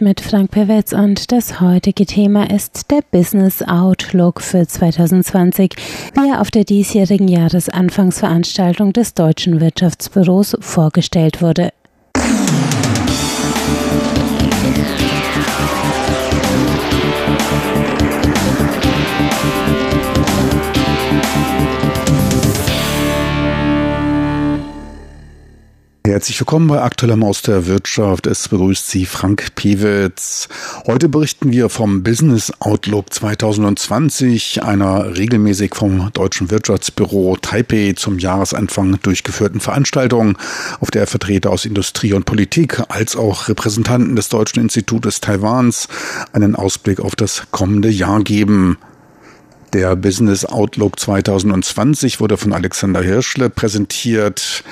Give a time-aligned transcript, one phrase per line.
[0.00, 5.74] mit Frank Pewetz und das heutige Thema ist der Business Outlook für 2020,
[6.14, 11.72] wie er auf der diesjährigen Jahresanfangsveranstaltung des Deutschen Wirtschaftsbüros vorgestellt wurde.
[26.14, 28.28] Herzlich willkommen bei Aktuellem aus der Wirtschaft.
[28.28, 30.48] Es begrüßt Sie Frank Pewitz.
[30.86, 39.00] Heute berichten wir vom Business Outlook 2020, einer regelmäßig vom Deutschen Wirtschaftsbüro Taipei zum Jahresanfang
[39.02, 40.38] durchgeführten Veranstaltung,
[40.78, 45.88] auf der Vertreter aus Industrie und Politik als auch Repräsentanten des Deutschen Institutes Taiwans
[46.32, 48.78] einen Ausblick auf das kommende Jahr geben.
[49.72, 54.62] Der Business Outlook 2020 wurde von Alexander Hirschle präsentiert.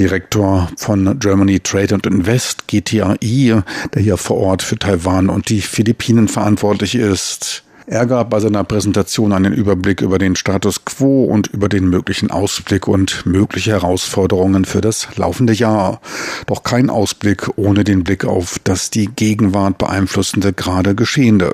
[0.00, 3.62] Direktor von Germany Trade and Invest, GTAI,
[3.94, 7.64] der hier vor Ort für Taiwan und die Philippinen verantwortlich ist.
[7.86, 12.30] Er gab bei seiner Präsentation einen Überblick über den Status quo und über den möglichen
[12.30, 16.00] Ausblick und mögliche Herausforderungen für das laufende Jahr.
[16.46, 21.52] Doch kein Ausblick ohne den Blick auf das die Gegenwart beeinflussende gerade Geschehende.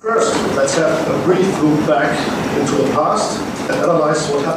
[0.00, 2.10] First, let's have a brief look back
[2.58, 3.51] into the past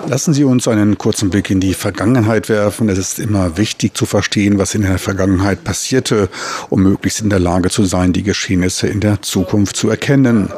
[0.07, 2.89] Lassen Sie uns einen kurzen Blick in die Vergangenheit werfen.
[2.89, 6.29] Es ist immer wichtig zu verstehen, was in der Vergangenheit passierte,
[6.69, 10.51] um möglichst in der Lage zu sein, die Geschehnisse in der Zukunft zu erkennen.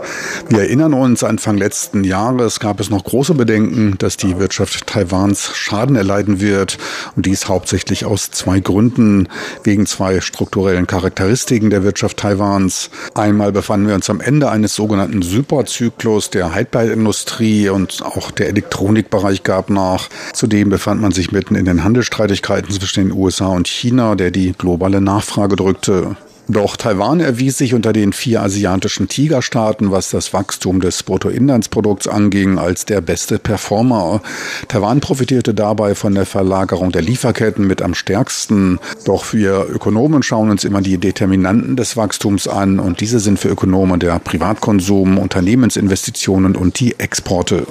[0.49, 5.51] Wir erinnern uns, Anfang letzten Jahres gab es noch große Bedenken, dass die Wirtschaft Taiwans
[5.53, 6.77] Schaden erleiden wird.
[7.15, 9.29] Und dies hauptsächlich aus zwei Gründen.
[9.63, 12.89] Wegen zwei strukturellen Charakteristiken der Wirtschaft Taiwans.
[13.13, 19.43] Einmal befanden wir uns am Ende eines sogenannten Superzyklus der Halbleiterindustrie und auch der Elektronikbereich
[19.43, 20.09] gab nach.
[20.33, 24.53] Zudem befand man sich mitten in den Handelsstreitigkeiten zwischen den USA und China, der die
[24.53, 26.15] globale Nachfrage drückte.
[26.49, 32.57] Doch Taiwan erwies sich unter den vier asiatischen Tigerstaaten, was das Wachstum des Bruttoinlandsprodukts anging,
[32.57, 34.21] als der beste Performer.
[34.69, 38.79] Taiwan profitierte dabei von der Verlagerung der Lieferketten mit am stärksten.
[39.05, 43.49] Doch wir Ökonomen schauen uns immer die Determinanten des Wachstums an und diese sind für
[43.49, 47.67] Ökonomen der Privatkonsum, Unternehmensinvestitionen und die Exporte.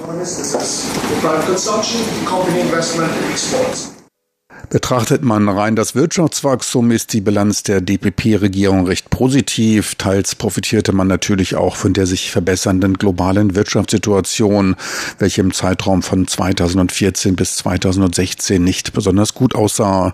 [4.69, 9.95] Betrachtet man rein das Wirtschaftswachstum, ist die Bilanz der DPP-Regierung recht positiv.
[9.95, 14.75] Teils profitierte man natürlich auch von der sich verbessernden globalen Wirtschaftssituation,
[15.19, 20.13] welche im Zeitraum von 2014 bis 2016 nicht besonders gut aussah.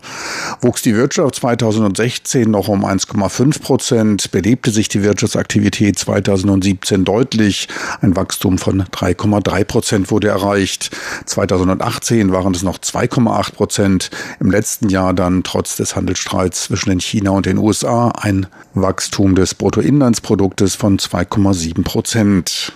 [0.61, 7.69] Wuchs die Wirtschaft 2016 noch um 1,5 Prozent, belebte sich die Wirtschaftsaktivität 2017 deutlich.
[8.01, 10.91] Ein Wachstum von 3,3 Prozent wurde erreicht.
[11.25, 16.99] 2018 waren es noch 2,8 Prozent im letzten Jahr dann trotz des Handelsstreits zwischen den
[16.99, 22.73] China und den USA ein Wachstum des Bruttoinlandsproduktes von 2,7 Prozent.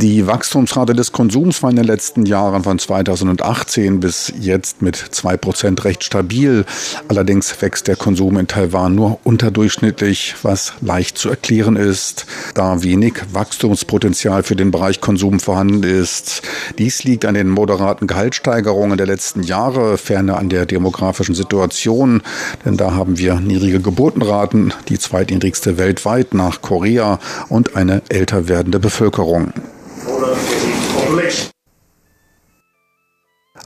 [0.00, 5.36] Die Wachstumsrate des Konsums war in den letzten Jahren von 2018 bis jetzt mit zwei
[5.36, 6.64] Prozent recht stabil.
[7.08, 13.14] Allerdings wächst der Konsum in Taiwan nur unterdurchschnittlich, was leicht zu erklären ist, da wenig
[13.32, 16.42] Wachstumspotenzial für den Bereich Konsum vorhanden ist.
[16.78, 22.22] Dies liegt an den moderaten Gehaltssteigerungen der letzten Jahre, ferner an der demografischen Situation,
[22.64, 28.78] denn da haben wir niedrige Geburtenraten, die zweitniedrigste weltweit nach Korea und eine älter werdende
[28.78, 29.52] Bevölkerung.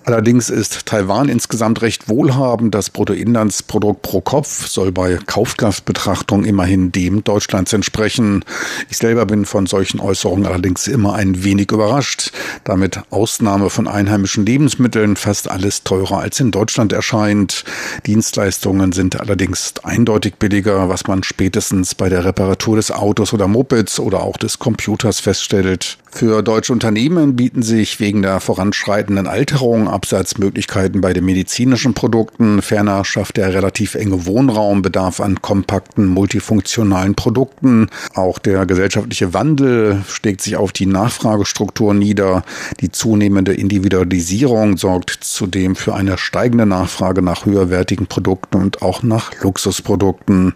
[0.04, 2.74] Allerdings ist Taiwan insgesamt recht wohlhabend.
[2.74, 8.44] Das Bruttoinlandsprodukt pro Kopf soll bei Kaufkraftbetrachtung immerhin dem Deutschlands entsprechen.
[8.90, 12.32] Ich selber bin von solchen Äußerungen allerdings immer ein wenig überrascht,
[12.64, 17.64] da mit Ausnahme von einheimischen Lebensmitteln fast alles teurer als in Deutschland erscheint.
[18.04, 24.00] Dienstleistungen sind allerdings eindeutig billiger, was man spätestens bei der Reparatur des Autos oder Mopeds
[24.00, 25.98] oder auch des Computers feststellt.
[26.14, 32.60] Für deutsche Unternehmen bieten sich wegen der voranschreitenden Alterung Absatzmöglichkeiten bei den medizinischen Produkten.
[32.60, 37.88] Ferner schafft der relativ enge Wohnraum Bedarf an kompakten, multifunktionalen Produkten.
[38.14, 42.44] Auch der gesellschaftliche Wandel schlägt sich auf die Nachfragestruktur nieder.
[42.80, 49.32] Die zunehmende Individualisierung sorgt zudem für eine steigende Nachfrage nach höherwertigen Produkten und auch nach
[49.40, 50.52] Luxusprodukten.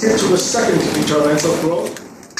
[0.00, 0.82] Get to the second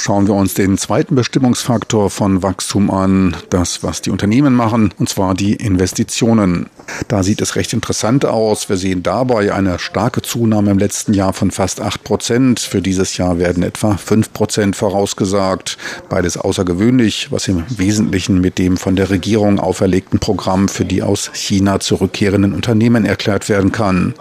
[0.01, 5.09] schauen wir uns den zweiten Bestimmungsfaktor von Wachstum an, das, was die Unternehmen machen, und
[5.09, 6.67] zwar die Investitionen.
[7.09, 8.69] Da sieht es recht interessant aus.
[8.69, 12.61] Wir sehen dabei eine starke Zunahme im letzten Jahr von fast acht Prozent.
[12.61, 15.79] Für dieses Jahr werden etwa fünf Prozent vorausgesagt.
[16.09, 21.31] Beides außergewöhnlich, was im Wesentlichen mit dem von der Regierung auferlegten Programm für die aus
[21.33, 24.15] China zurückkehrenden Unternehmen erklärt werden kann.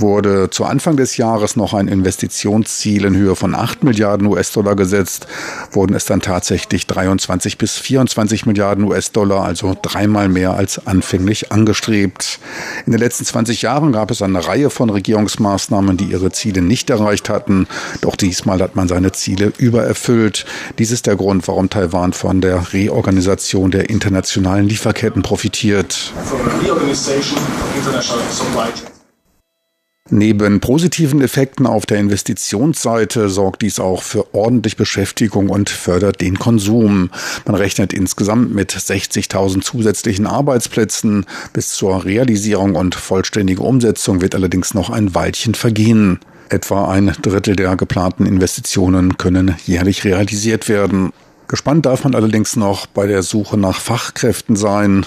[0.00, 5.26] Wurde zu Anfang des Jahres noch ein Investitionsziel in Höhe von 8 Milliarden US-Dollar gesetzt,
[5.72, 12.38] wurden es dann tatsächlich 23 bis 24 Milliarden US-Dollar, also dreimal mehr als anfänglich angestrebt.
[12.86, 16.90] In den letzten 20 Jahren gab es eine Reihe von Regierungsmaßnahmen, die ihre Ziele nicht
[16.90, 17.66] erreicht hatten,
[18.00, 20.46] doch diesmal hat man seine Ziele übererfüllt.
[20.78, 26.12] Dies ist der Grund, warum Taiwan von der Reorganisation der internationalen Lieferketten profitiert.
[30.10, 36.38] Neben positiven Effekten auf der Investitionsseite sorgt dies auch für ordentlich Beschäftigung und fördert den
[36.38, 37.08] Konsum.
[37.46, 41.24] Man rechnet insgesamt mit 60.000 zusätzlichen Arbeitsplätzen.
[41.54, 46.20] Bis zur Realisierung und vollständigen Umsetzung wird allerdings noch ein Weilchen vergehen.
[46.50, 51.14] Etwa ein Drittel der geplanten Investitionen können jährlich realisiert werden.
[51.48, 55.06] Gespannt darf man allerdings noch bei der Suche nach Fachkräften sein.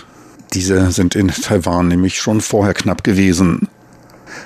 [0.55, 3.67] Diese sind in Taiwan nämlich schon vorher knapp gewesen.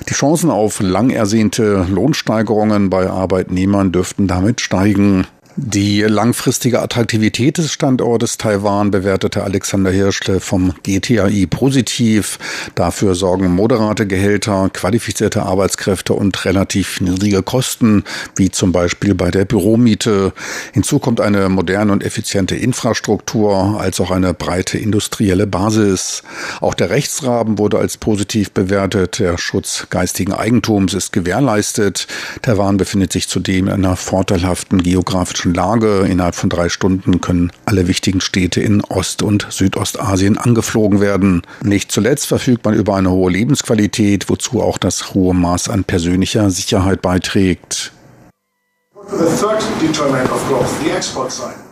[0.10, 5.28] Die Chancen auf lang ersehnte Lohnsteigerungen bei Arbeitnehmern dürften damit steigen.
[5.58, 12.40] Die langfristige Attraktivität des Standortes Taiwan bewertete Alexander Hirschle vom GTAI positiv.
[12.74, 18.06] Dafür sorgen moderate Gehälter, qualifizierte Arbeitskräfte und relativ niedrige Kosten,
[18.38, 20.32] wie zum Beispiel bei der Büromiete.
[20.72, 26.24] Hinzu kommt eine moderne und effiziente Infrastruktur als auch eine breite industrielle Basis.
[26.62, 29.20] Auch der Rechtsrahmen wurde als positiv bewertet.
[29.20, 32.08] Der Schutz geistigen Eigentums ist gewährleistet.
[32.42, 36.08] Taiwan befindet sich zudem in einer vorteilhaften geografischen geografischen Lage.
[36.12, 41.42] Innerhalb von drei Stunden können alle wichtigen Städte in Ost- und Südostasien angeflogen werden.
[41.64, 46.50] Nicht zuletzt verfügt man über eine hohe Lebensqualität, wozu auch das hohe Maß an persönlicher
[46.50, 47.92] Sicherheit beiträgt.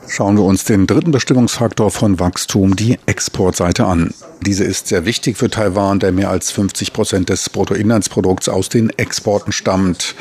[0.08, 4.12] Schauen wir uns den dritten Bestimmungsfaktor von Wachstum, die Exportseite an.
[4.46, 8.90] Diese ist sehr wichtig für Taiwan, der mehr als 50 Prozent des Bruttoinlandsprodukts aus den
[8.92, 10.16] Exporten stammt.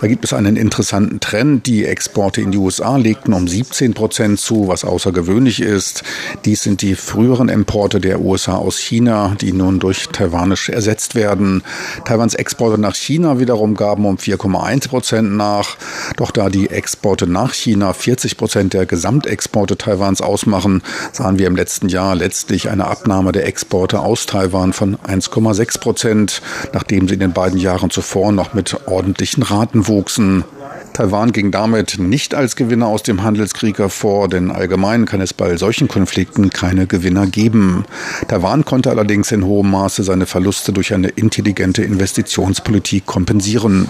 [0.00, 1.66] Da gibt es einen interessanten Trend.
[1.66, 6.04] Die Exporte in die USA legten um 17 Prozent zu, was außergewöhnlich ist.
[6.44, 11.64] Dies sind die früheren Importe der USA aus China, die nun durch taiwanisch ersetzt werden.
[12.04, 15.76] Taiwans Exporte nach China wiederum gaben um 4,1 Prozent nach.
[16.16, 20.82] Doch da die Exporte nach China 40 Prozent der Gesamtexporte Exporte Taiwans ausmachen,
[21.12, 26.42] sahen wir im letzten Jahr letztlich eine Abnahme der Exporte aus Taiwan von 1,6 Prozent,
[26.72, 30.44] nachdem sie in den beiden Jahren zuvor noch mit ordentlichen Raten wuchsen.
[30.92, 35.56] Taiwan ging damit nicht als Gewinner aus dem Handelskrieg hervor, denn allgemein kann es bei
[35.56, 37.84] solchen Konflikten keine Gewinner geben.
[38.28, 43.88] Taiwan konnte allerdings in hohem Maße seine Verluste durch eine intelligente Investitionspolitik kompensieren.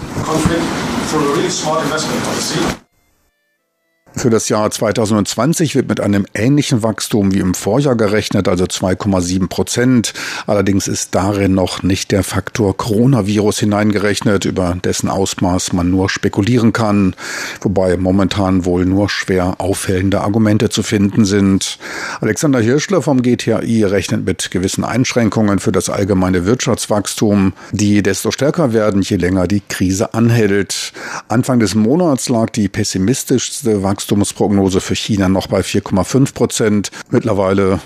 [4.17, 9.49] Für das Jahr 2020 wird mit einem ähnlichen Wachstum wie im Vorjahr gerechnet, also 2,7
[9.49, 10.13] Prozent.
[10.47, 16.71] Allerdings ist darin noch nicht der Faktor Coronavirus hineingerechnet, über dessen Ausmaß man nur spekulieren
[16.71, 17.13] kann,
[17.59, 21.77] wobei momentan wohl nur schwer auffällende Argumente zu finden sind.
[22.21, 28.71] Alexander Hirschler vom GTI rechnet mit gewissen Einschränkungen für das allgemeine Wirtschaftswachstum, die desto stärker
[28.71, 30.93] werden, je länger die Krise anhält.
[31.27, 36.91] Anfang des Monats lag die pessimistischste Wachstum Wachstumsprognose für China noch bei 4,5 Prozent.
[37.09, 37.79] Mittlerweile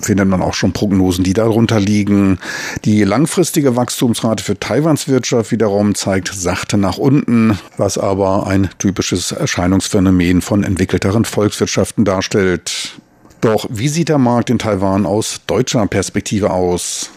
[0.00, 2.38] findet man auch schon Prognosen, die darunter liegen.
[2.84, 9.32] Die langfristige Wachstumsrate für Taiwans Wirtschaft wiederum zeigt sachte nach unten, was aber ein typisches
[9.32, 12.92] Erscheinungsphänomen von entwickelteren Volkswirtschaften darstellt.
[13.40, 17.10] Doch wie sieht der Markt in Taiwan aus deutscher Perspektive aus?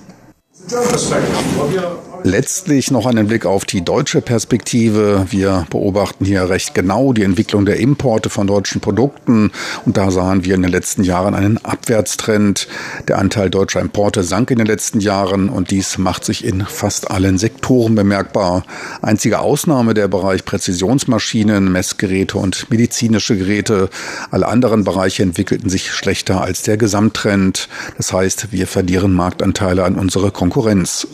[2.23, 5.27] Letztlich noch einen Blick auf die deutsche Perspektive.
[5.29, 9.51] Wir beobachten hier recht genau die Entwicklung der Importe von deutschen Produkten
[9.85, 12.67] und da sahen wir in den letzten Jahren einen Abwärtstrend.
[13.07, 17.09] Der Anteil deutscher Importe sank in den letzten Jahren und dies macht sich in fast
[17.11, 18.63] allen Sektoren bemerkbar.
[19.01, 23.89] Einzige Ausnahme der Bereich Präzisionsmaschinen, Messgeräte und medizinische Geräte.
[24.31, 27.69] Alle anderen Bereiche entwickelten sich schlechter als der Gesamttrend.
[27.97, 31.07] Das heißt, wir verlieren Marktanteile an unsere Konkurrenz.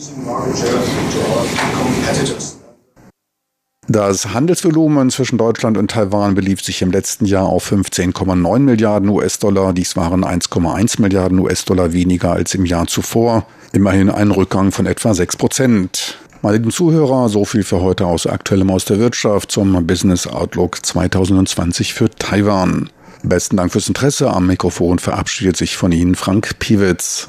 [3.86, 9.72] Das Handelsvolumen zwischen Deutschland und Taiwan belief sich im letzten Jahr auf 15,9 Milliarden US-Dollar.
[9.72, 13.46] Dies waren 1,1 Milliarden US-Dollar weniger als im Jahr zuvor.
[13.72, 16.18] Immerhin ein Rückgang von etwa 6 Prozent.
[16.42, 20.84] Meine lieben Zuhörer, so viel für heute aus Aktuellem aus der Wirtschaft zum Business Outlook
[20.84, 22.90] 2020 für Taiwan.
[23.22, 24.30] Besten Dank fürs Interesse.
[24.30, 27.28] Am Mikrofon verabschiedet sich von Ihnen Frank Piewitz.